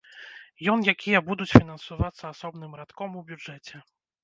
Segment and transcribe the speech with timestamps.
[0.71, 3.87] Ён якія будуць фінансавацца асобным радком у бюджэце.